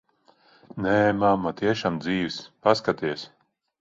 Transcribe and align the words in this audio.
Nē, 0.85 0.95
mamma, 1.23 1.53
tiešām 1.61 2.01
dzīvs. 2.07 2.39
Paskaties. 2.69 3.29